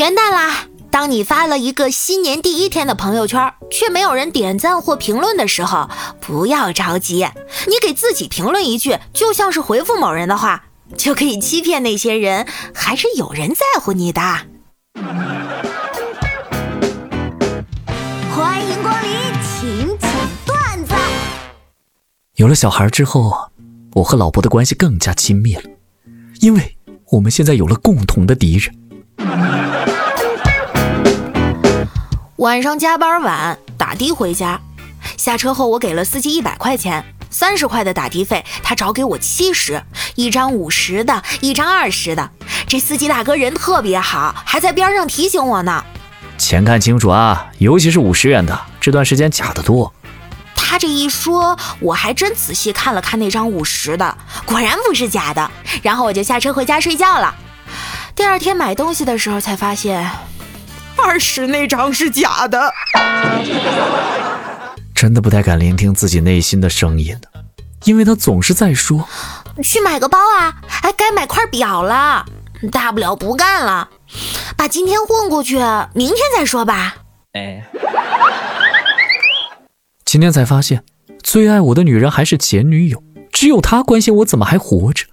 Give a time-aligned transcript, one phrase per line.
[0.00, 0.64] 元旦啦！
[0.90, 5.90] 当你发了一个新年第一天的朋友圈，却没有人点赞或评论的时候，
[6.22, 7.28] 不要着急，
[7.66, 10.64] 你给自己评论一句，就像是回复某人的话，
[10.96, 14.22] 就可以欺骗那些人，还是有人在乎你的。
[18.34, 19.10] 欢迎光临，
[19.42, 20.10] 请讲
[20.46, 20.94] 段子。
[22.36, 23.50] 有了小孩之后，
[23.96, 25.62] 我和老婆的关系更加亲密了，
[26.40, 26.78] 因为
[27.10, 28.74] 我们现在有了共同的敌人。
[32.40, 34.58] 晚上加班晚，打的回家，
[35.18, 39.82] 下车后我给了司机一百块钱，三十块的打的费，他找给我七十，
[40.14, 42.30] 一张五十的，一张二十的。
[42.66, 45.84] 这司机大哥人特别好，还在边上提醒我呢。
[46.38, 49.92] 钱看清楚啊，尤其是五十元的，这段时间假的多。
[50.56, 55.50] 他这一说，我还真仔细看了看那张五十的，果然不是假的。
[55.82, 57.34] 然后我就下车回家睡觉了。
[58.16, 60.10] 第二天买东西的时候才发现。
[61.04, 62.72] 二十那张是假的，
[64.94, 67.16] 真的不太敢聆听自己内心的声音
[67.84, 69.08] 因为他总是在说
[69.64, 72.26] ：“去买个包啊，哎，该买块表了，
[72.70, 73.88] 大不了不干了，
[74.56, 75.56] 把今天混过去，
[75.94, 76.96] 明天再说吧。”
[77.32, 77.64] 哎，
[80.04, 80.84] 今天才发现，
[81.22, 85.06] 最爱我的女人还是前女友，只有她关心我怎么还活着。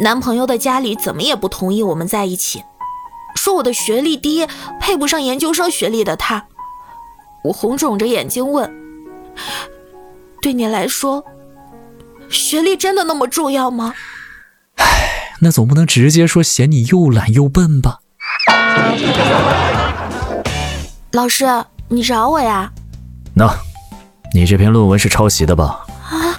[0.00, 2.64] 男朋友的家里怎么也不同意我们在一起，
[3.36, 4.46] 说我的学历低，
[4.80, 6.46] 配不上研究生学历的他。
[7.44, 8.72] 我红肿着眼睛问
[10.42, 11.24] ：“对你来说，
[12.28, 13.94] 学历真的那么重要吗？”
[14.76, 18.00] 唉，那总不能直接说嫌你又懒又笨吧？
[21.12, 21.46] 老师，
[21.88, 22.72] 你找我呀？
[23.34, 23.48] 那，
[24.34, 25.86] 你这篇论文是抄袭的吧？
[26.10, 26.34] 啊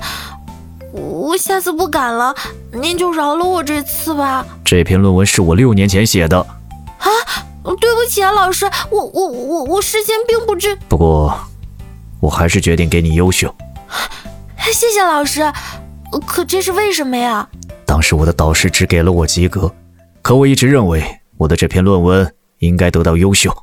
[0.91, 2.35] 我下次不敢了，
[2.71, 4.45] 您就饶了我这次吧。
[4.63, 6.39] 这篇论文是我六年前写的。
[6.39, 7.09] 啊，
[7.79, 10.75] 对不起啊，老师，我我我我事先并不知。
[10.87, 11.37] 不过，
[12.19, 13.53] 我还是决定给你优秀。
[14.71, 15.51] 谢谢老师，
[16.25, 17.47] 可这是为什么呀？
[17.85, 19.71] 当时我的导师只给了我及格，
[20.21, 21.03] 可我一直认为
[21.37, 23.55] 我的这篇论文应该得到优秀。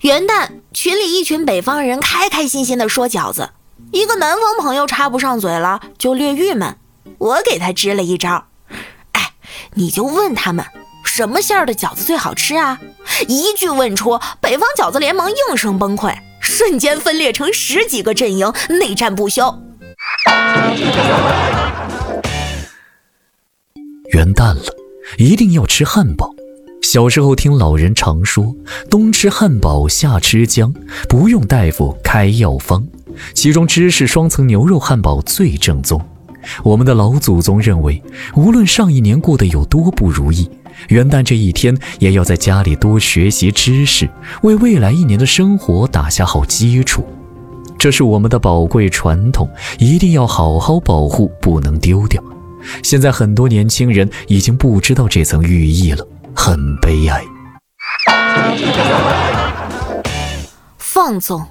[0.00, 3.48] 元旦群里一群北方人开开心心的说饺子。
[3.92, 6.76] 一个南方朋友插不上嘴了，就略郁闷。
[7.18, 8.46] 我给他支了一招，
[9.12, 9.34] 哎，
[9.74, 10.64] 你就问他们
[11.04, 12.80] 什么馅儿的饺子最好吃啊？
[13.28, 19.62] 一句问出，北方饺子联盟应声崩溃，瞬间分裂成十几个阵营，内战不休。
[24.14, 24.74] 元旦了，
[25.18, 26.30] 一定要吃汉堡。
[26.80, 28.56] 小时候听老人常说，
[28.90, 30.72] 冬吃汉堡，夏吃姜，
[31.10, 32.86] 不用大夫开药方。
[33.34, 36.00] 其中芝士双层牛肉汉堡最正宗。
[36.64, 38.02] 我们的老祖宗认为，
[38.34, 40.50] 无论上一年过得有多不如意，
[40.88, 44.08] 元旦这一天也要在家里多学习知识，
[44.42, 47.06] 为未来一年的生活打下好基础。
[47.78, 52.22] 这是我们的宝贵传统，一定要好好保护，不能丢掉。
[52.82, 57.24] 现在很多年轻人已经不知道这层寓意了，很悲哀。
[60.78, 61.44] 放纵。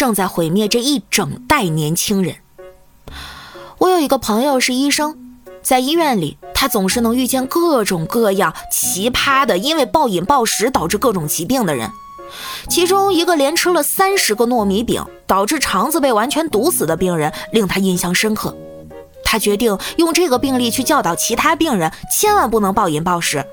[0.00, 2.36] 正在毁灭这一整代年轻人。
[3.76, 11.90] 我有一个朋友是医生，在医院里，他总是能遇见各种各样奇葩的，因为暴饮暴食导致各种疾病的人。
[12.66, 18.56] 其中一个连吃了三十个糯米饼，导致肠子被完全堵死的病人，令他印象深刻。
[19.22, 23.44] 他决定用这个病例去教导其他病人，千万不能暴饮暴食。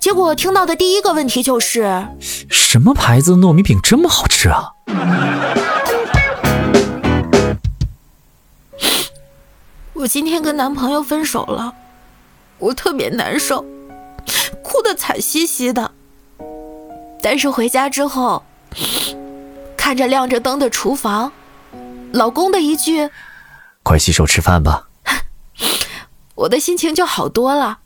[0.00, 2.06] 结果听到的第一个问题就是：
[2.48, 4.70] 什么牌子糯米饼这么好吃啊？
[10.02, 11.72] 我今天跟男朋友分手了，
[12.58, 13.64] 我特别难受，
[14.60, 15.92] 哭得惨兮兮的。
[17.22, 18.42] 但是回家之后，
[19.76, 21.30] 看着亮着灯的厨房，
[22.10, 23.10] 老公的一句
[23.84, 24.88] “快洗手吃饭吧”，
[26.34, 27.78] 我的心情就好多了。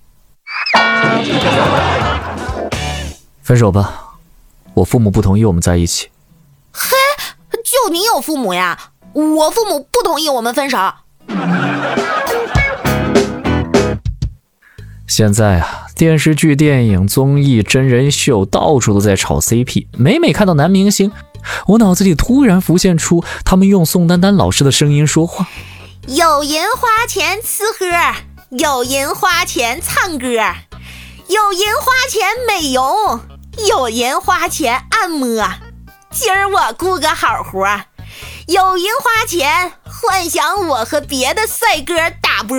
[3.43, 4.15] 分手吧，
[4.73, 6.09] 我父母不同意我们在一起。
[6.73, 6.97] 嘿，
[7.63, 8.93] 就你有父母呀？
[9.13, 10.79] 我父母不同意我们分手。
[15.17, 19.87] 现在啊，电视剧、电影、综艺、真人秀，到处都在炒 CP。
[19.97, 21.11] 每每看到男明星，
[21.69, 25.49] 我脑子里突然浮现出他们用宋丹丹老师的声音说话：
[26.07, 27.87] 有人花钱吃喝，
[28.59, 33.19] 有人花钱唱歌，有人花钱美容，
[33.67, 35.49] 有人花钱按摩。
[36.11, 37.67] 今儿我雇个好活，
[38.49, 42.59] 有人花钱幻想我和别的帅哥打波。